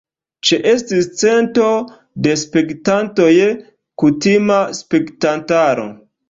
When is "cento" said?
1.19-1.67